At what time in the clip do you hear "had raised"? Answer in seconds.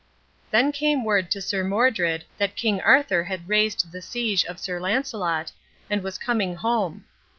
3.25-3.91